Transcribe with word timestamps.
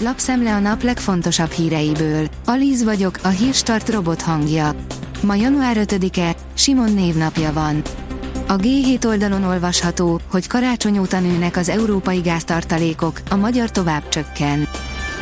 lapszemle 0.00 0.54
a 0.54 0.58
nap 0.58 0.82
legfontosabb 0.82 1.50
híreiből. 1.50 2.28
Alíz 2.44 2.84
vagyok, 2.84 3.18
a 3.22 3.28
hírstart 3.28 3.88
robot 3.88 4.22
hangja. 4.22 4.74
Ma 5.22 5.34
január 5.34 5.76
5-e, 5.80 6.34
Simon 6.54 6.92
névnapja 6.92 7.52
van. 7.52 7.82
A 8.46 8.56
G7 8.56 9.06
oldalon 9.06 9.44
olvasható, 9.44 10.20
hogy 10.30 10.46
karácsony 10.46 10.98
óta 10.98 11.20
nőnek 11.20 11.56
az 11.56 11.68
európai 11.68 12.20
gáztartalékok, 12.20 13.20
a 13.30 13.36
magyar 13.36 13.70
tovább 13.70 14.08
csökken. 14.08 14.68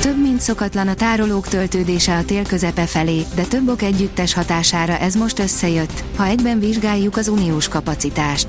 Több 0.00 0.20
mint 0.20 0.40
szokatlan 0.40 0.88
a 0.88 0.94
tárolók 0.94 1.48
töltődése 1.48 2.16
a 2.16 2.24
tél 2.24 2.46
közepe 2.46 2.86
felé, 2.86 3.24
de 3.34 3.42
több 3.42 3.68
ok 3.68 3.82
együttes 3.82 4.34
hatására 4.34 4.98
ez 4.98 5.14
most 5.14 5.38
összejött, 5.38 6.04
ha 6.16 6.26
egyben 6.26 6.58
vizsgáljuk 6.58 7.16
az 7.16 7.28
uniós 7.28 7.68
kapacitást. 7.68 8.46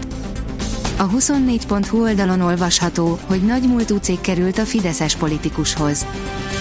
A 0.97 1.09
24.hu 1.09 2.01
oldalon 2.01 2.41
olvasható, 2.41 3.19
hogy 3.25 3.41
nagy 3.41 3.63
múltú 3.67 3.97
cég 3.97 4.21
került 4.21 4.57
a 4.57 4.65
Fideszes 4.65 5.15
politikushoz. 5.15 6.05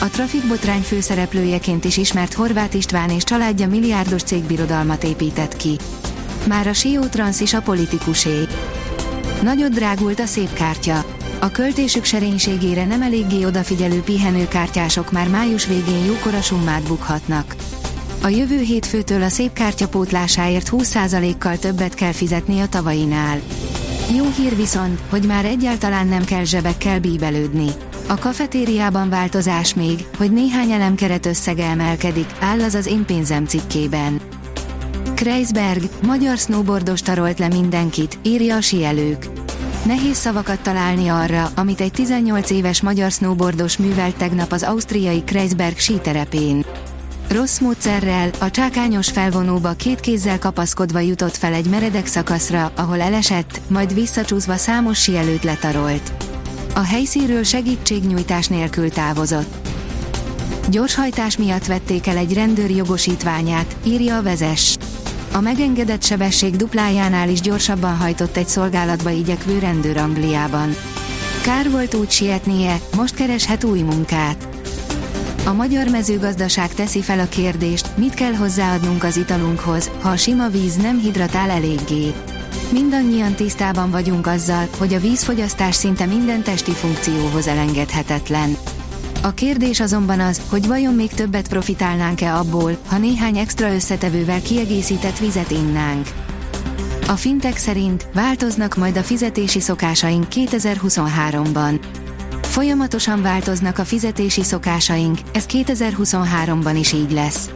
A 0.01 0.09
trafikbotrány 0.09 0.81
főszereplőjeként 0.81 1.85
is 1.85 1.97
ismert 1.97 2.33
Horváth 2.33 2.77
István 2.77 3.11
és 3.11 3.25
családja 3.25 3.69
milliárdos 3.69 4.23
cégbirodalmat 4.23 5.05
épített 5.05 5.57
ki. 5.57 5.79
Már 6.49 6.67
a 6.67 6.73
Sió 6.73 7.01
Trans 7.01 7.41
is 7.41 7.55
a 7.55 7.61
politikusé. 7.61 8.39
Nagyot 9.43 9.71
drágult 9.71 10.21
a 10.21 10.27
szép 10.27 10.53
kártya. 10.53 11.05
A 11.39 11.49
költésük 11.51 12.05
serénységére 12.05 12.85
nem 12.85 13.03
eléggé 13.03 13.45
odafigyelő 13.45 14.01
pihenőkártyások 14.01 15.13
már 15.13 15.29
május 15.29 15.67
végén 15.67 16.05
jókora 16.05 16.41
summát 16.41 16.83
bukhatnak. 16.83 17.55
A 18.23 18.29
jövő 18.29 18.59
hétfőtől 18.59 19.23
a 19.23 19.29
szép 19.29 19.53
kártya 19.53 19.89
pótlásáért 19.89 20.69
20%-kal 20.73 21.59
többet 21.59 21.95
kell 21.95 22.13
fizetni 22.13 22.61
a 22.61 22.69
tavainál. 22.69 23.41
Jó 24.13 24.25
hír 24.37 24.57
viszont, 24.57 25.01
hogy 25.11 25.27
már 25.27 25.45
egyáltalán 25.45 26.07
nem 26.07 26.25
kell 26.25 26.45
zsebekkel 26.45 27.01
bíbelődni. 27.01 27.69
A 28.09 28.19
kafetériában 28.19 29.09
változás 29.09 29.75
még, 29.75 30.07
hogy 30.17 30.33
néhány 30.33 30.71
elemkeret 30.71 31.27
összege 31.27 31.65
emelkedik, 31.65 32.27
áll 32.41 32.61
az 32.61 32.75
az 32.75 32.87
én 32.87 33.05
pénzem 33.05 33.45
cikkében. 33.45 34.21
Kreisberg, 35.15 35.83
magyar 36.07 36.37
snowboardos 36.37 37.03
tarolt 37.03 37.39
le 37.39 37.49
mindenkit, 37.49 38.19
írja 38.23 38.57
a 38.57 38.61
sielők. 38.61 39.27
Nehéz 39.85 40.17
szavakat 40.17 40.61
találni 40.61 41.09
arra, 41.09 41.51
amit 41.55 41.81
egy 41.81 41.93
18 41.93 42.51
éves 42.51 42.83
magyar 42.83 43.11
snowboardos 43.11 43.77
művelt 43.77 44.17
tegnap 44.17 44.53
az 44.53 44.63
ausztriai 44.63 45.25
Kreisberg 45.25 45.79
síterepén. 45.79 46.65
Rossz 47.29 47.59
módszerrel, 47.59 48.31
a 48.39 48.51
csákányos 48.51 49.11
felvonóba 49.11 49.73
két 49.73 50.01
kézzel 50.01 50.39
kapaszkodva 50.39 50.99
jutott 50.99 51.37
fel 51.37 51.53
egy 51.53 51.67
meredek 51.67 52.07
szakaszra, 52.07 52.73
ahol 52.77 53.01
elesett, 53.01 53.61
majd 53.69 53.95
visszacsúszva 53.95 54.57
számos 54.57 55.03
sielőt 55.03 55.45
letarolt. 55.45 56.13
A 56.75 56.81
helyszínről 56.81 57.43
segítségnyújtás 57.43 58.47
nélkül 58.47 58.91
távozott. 58.91 59.69
Gyorshajtás 60.71 61.37
miatt 61.37 61.67
vették 61.67 62.07
el 62.07 62.17
egy 62.17 62.35
rendőr 62.35 62.71
jogosítványát, 62.71 63.77
írja 63.85 64.17
a 64.17 64.23
vezes. 64.23 64.77
A 65.33 65.41
megengedett 65.41 66.03
sebesség 66.03 66.57
duplájánál 66.57 67.29
is 67.29 67.41
gyorsabban 67.41 67.97
hajtott 67.97 68.37
egy 68.37 68.49
szolgálatba 68.49 69.11
igyekvő 69.11 69.59
rendőr 69.59 69.97
Angliában. 69.97 70.75
Kár 71.43 71.71
volt 71.71 71.95
úgy 71.95 72.11
sietnie, 72.11 72.81
most 72.97 73.15
kereshet 73.15 73.65
új 73.65 73.81
munkát. 73.81 74.54
A 75.47 75.53
magyar 75.53 75.89
mezőgazdaság 75.89 76.75
teszi 76.75 77.03
fel 77.03 77.19
a 77.19 77.29
kérdést, 77.29 77.97
mit 77.97 78.15
kell 78.15 78.33
hozzáadnunk 78.33 79.05
az 79.05 79.17
italunkhoz, 79.17 79.91
ha 80.01 80.09
a 80.09 80.17
sima 80.17 80.49
víz 80.49 80.77
nem 80.77 80.99
hidratál 80.99 81.51
eléggé. 81.51 82.15
Mindannyian 82.73 83.35
tisztában 83.35 83.91
vagyunk 83.91 84.27
azzal, 84.27 84.69
hogy 84.79 84.95
a 84.95 85.01
vízfogyasztás 85.01 85.75
szinte 85.75 86.07
minden 86.07 86.43
testi 86.43 86.71
funkcióhoz 86.71 87.47
elengedhetetlen. 87.47 88.57
A 89.23 89.35
kérdés 89.35 89.81
azonban 89.81 90.21
az, 90.21 90.41
hogy 90.49 90.67
vajon 90.67 90.95
még 90.95 91.11
többet 91.11 91.49
profitálnánk-e 91.49 92.37
abból, 92.37 92.77
ha 92.87 92.99
néhány 92.99 93.39
extra 93.39 93.75
összetevővel 93.75 94.43
kiegészített 94.43 95.19
vizet 95.19 95.51
innánk. 95.51 96.09
A 97.09 97.17
fintek 97.17 97.57
szerint 97.57 98.07
változnak 98.15 98.77
majd 98.77 98.97
a 98.97 99.03
fizetési 99.03 99.61
szokásaink 99.61 100.27
2023-ban. 100.31 101.79
Folyamatosan 102.55 103.23
változnak 103.23 103.79
a 103.79 103.85
fizetési 103.85 104.43
szokásaink, 104.43 105.19
ez 105.33 105.47
2023-ban 105.49 106.77
is 106.79 106.93
így 106.93 107.13
lesz. 107.13 107.51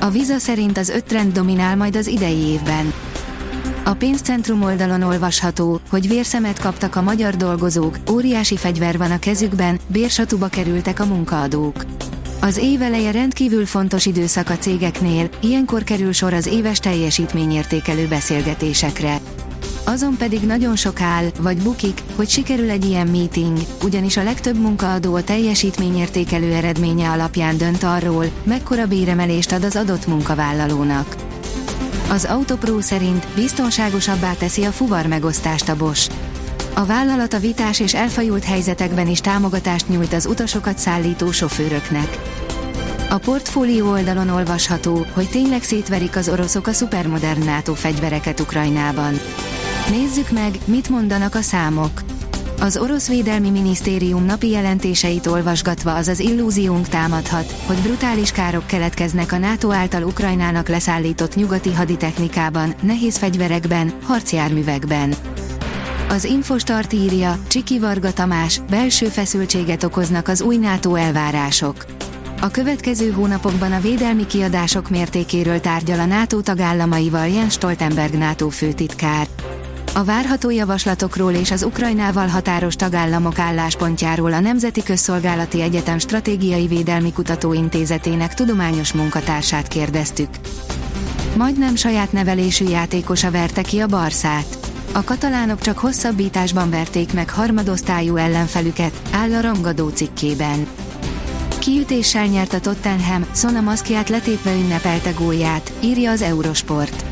A 0.00 0.10
Visa 0.10 0.38
szerint 0.38 0.78
az 0.78 0.88
öt 0.88 1.32
dominál 1.32 1.76
majd 1.76 1.96
az 1.96 2.06
idei 2.06 2.36
évben. 2.36 2.92
A 3.84 3.92
pénzcentrum 3.92 4.62
oldalon 4.62 5.02
olvasható, 5.02 5.80
hogy 5.90 6.08
vérszemet 6.08 6.60
kaptak 6.60 6.96
a 6.96 7.02
magyar 7.02 7.36
dolgozók, 7.36 7.96
óriási 8.10 8.56
fegyver 8.56 8.98
van 8.98 9.10
a 9.10 9.18
kezükben, 9.18 9.78
bérsatuba 9.86 10.48
kerültek 10.48 11.00
a 11.00 11.06
munkaadók. 11.06 11.84
Az 12.40 12.56
év 12.56 12.82
eleje 12.82 13.10
rendkívül 13.10 13.66
fontos 13.66 14.06
időszak 14.06 14.50
a 14.50 14.58
cégeknél, 14.58 15.28
ilyenkor 15.40 15.82
kerül 15.82 16.12
sor 16.12 16.32
az 16.32 16.46
éves 16.46 16.78
teljesítményértékelő 16.78 18.06
beszélgetésekre. 18.06 19.20
Azon 19.90 20.16
pedig 20.16 20.40
nagyon 20.40 20.76
sok 20.76 21.00
áll, 21.00 21.24
vagy 21.40 21.56
bukik, 21.56 22.02
hogy 22.16 22.28
sikerül 22.28 22.70
egy 22.70 22.84
ilyen 22.84 23.06
meeting, 23.06 23.58
ugyanis 23.82 24.16
a 24.16 24.22
legtöbb 24.22 24.56
munkaadó 24.56 25.14
a 25.14 25.24
teljesítményértékelő 25.24 26.52
eredménye 26.52 27.08
alapján 27.08 27.56
dönt 27.56 27.82
arról, 27.82 28.24
mekkora 28.42 28.86
béremelést 28.86 29.52
ad 29.52 29.64
az 29.64 29.76
adott 29.76 30.06
munkavállalónak. 30.06 31.16
Az 32.10 32.24
Autopro 32.24 32.80
szerint 32.80 33.26
biztonságosabbá 33.34 34.32
teszi 34.32 34.64
a 34.64 34.70
fuvar 34.70 35.06
megosztást 35.06 35.68
a 35.68 35.76
Bosch. 35.76 36.10
A 36.74 36.84
vállalat 36.84 37.32
a 37.32 37.38
vitás 37.38 37.80
és 37.80 37.94
elfajult 37.94 38.44
helyzetekben 38.44 39.08
is 39.08 39.20
támogatást 39.20 39.88
nyújt 39.88 40.12
az 40.12 40.26
utasokat 40.26 40.78
szállító 40.78 41.30
sofőröknek. 41.30 42.18
A 43.08 43.18
portfólió 43.18 43.90
oldalon 43.90 44.28
olvasható, 44.28 45.06
hogy 45.12 45.28
tényleg 45.30 45.62
szétverik 45.62 46.16
az 46.16 46.28
oroszok 46.28 46.66
a 46.66 46.72
szupermodern 46.72 47.44
NATO 47.44 47.74
fegyvereket 47.74 48.40
Ukrajnában. 48.40 49.20
Nézzük 49.90 50.30
meg, 50.30 50.58
mit 50.64 50.88
mondanak 50.88 51.34
a 51.34 51.40
számok. 51.40 52.02
Az 52.60 52.76
orosz 52.76 53.08
védelmi 53.08 53.50
minisztérium 53.50 54.24
napi 54.24 54.48
jelentéseit 54.48 55.26
olvasgatva 55.26 55.94
az 55.94 56.08
az 56.08 56.20
illúziónk 56.20 56.88
támadhat, 56.88 57.54
hogy 57.66 57.76
brutális 57.76 58.32
károk 58.32 58.66
keletkeznek 58.66 59.32
a 59.32 59.38
NATO 59.38 59.70
által 59.70 60.02
Ukrajnának 60.02 60.68
leszállított 60.68 61.34
nyugati 61.34 61.72
haditechnikában, 61.72 62.74
nehéz 62.82 63.16
fegyverekben, 63.16 63.92
harcjárművekben. 64.02 65.14
Az 66.08 66.24
Infostart 66.24 66.92
írja, 66.92 67.38
Csiki 67.48 67.78
Varga 67.78 68.12
Tamás, 68.12 68.60
belső 68.70 69.06
feszültséget 69.06 69.82
okoznak 69.82 70.28
az 70.28 70.40
új 70.40 70.56
NATO 70.56 70.94
elvárások. 70.94 71.84
A 72.40 72.50
következő 72.50 73.10
hónapokban 73.10 73.72
a 73.72 73.80
védelmi 73.80 74.26
kiadások 74.26 74.90
mértékéről 74.90 75.60
tárgyal 75.60 76.00
a 76.00 76.06
NATO 76.06 76.40
tagállamaival 76.40 77.26
Jens 77.26 77.52
Stoltenberg 77.52 78.14
NATO 78.14 78.48
főtitkár. 78.48 79.26
A 79.94 80.04
várható 80.04 80.50
javaslatokról 80.50 81.32
és 81.32 81.50
az 81.50 81.62
Ukrajnával 81.62 82.26
határos 82.26 82.76
tagállamok 82.76 83.38
álláspontjáról 83.38 84.32
a 84.32 84.40
Nemzeti 84.40 84.82
Közszolgálati 84.82 85.62
Egyetem 85.62 85.98
Stratégiai 85.98 86.66
Védelmi 86.66 87.12
Kutatóintézetének 87.12 88.34
tudományos 88.34 88.92
munkatársát 88.92 89.68
kérdeztük. 89.68 90.28
Majdnem 91.36 91.74
saját 91.74 92.12
nevelésű 92.12 92.68
játékosa 92.68 93.30
verte 93.30 93.62
ki 93.62 93.80
a 93.80 93.86
Barszát. 93.86 94.58
A 94.92 95.04
katalánok 95.04 95.60
csak 95.60 95.78
hosszabbításban 95.78 96.70
verték 96.70 97.12
meg 97.12 97.30
harmadosztályú 97.30 98.16
ellenfelüket, 98.16 98.92
áll 99.10 99.32
a 99.32 99.40
rangadó 99.40 99.88
cikkében. 99.88 100.66
Kiütéssel 101.58 102.26
nyert 102.26 102.52
a 102.52 102.60
Tottenham, 102.60 103.26
Sona 103.34 103.60
maszkját 103.60 104.08
letépve 104.08 104.52
ünnepelte 104.54 105.10
gólját, 105.10 105.72
írja 105.80 106.10
az 106.10 106.22
Eurosport. 106.22 107.09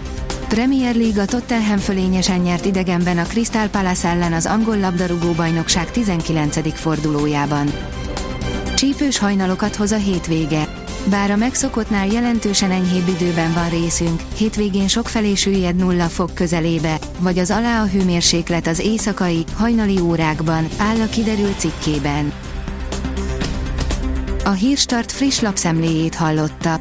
Premier 0.49 0.95
League 0.97 1.23
a 1.23 1.25
Tottenham 1.25 1.79
fölényesen 1.79 2.41
nyert 2.41 2.65
idegenben 2.65 3.19
a 3.19 3.23
Crystal 3.23 3.69
Palace 3.69 4.09
ellen 4.09 4.33
az 4.33 4.47
angol 4.47 4.79
labdarúgó 4.79 5.33
bajnokság 5.33 5.91
19. 5.91 6.79
fordulójában. 6.79 7.73
Csípős 8.75 9.19
hajnalokat 9.19 9.77
hoz 9.77 9.93
a 9.93 9.97
hétvége. 9.97 10.69
Bár 11.05 11.31
a 11.31 11.37
megszokottnál 11.37 12.06
jelentősen 12.06 12.71
enyhébb 12.71 13.09
időben 13.09 13.53
van 13.53 13.69
részünk, 13.69 14.23
hétvégén 14.37 14.89
sokfelé 14.89 15.35
süllyed 15.35 15.77
nulla 15.77 16.06
fok 16.06 16.35
közelébe, 16.35 16.99
vagy 17.19 17.39
az 17.39 17.51
alá 17.51 17.83
a 17.83 17.87
hőmérséklet 17.87 18.67
az 18.67 18.79
éjszakai, 18.79 19.44
hajnali 19.56 20.01
órákban, 20.01 20.69
áll 20.79 21.01
a 21.01 21.06
kiderült 21.06 21.59
cikkében. 21.59 22.33
A 24.44 24.51
Hírstart 24.51 25.12
friss 25.12 25.41
lapszemléjét 25.41 26.15
hallotta. 26.15 26.81